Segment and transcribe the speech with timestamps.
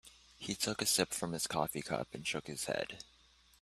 [0.39, 3.03] He took a sip from his coffee cup and shook his head.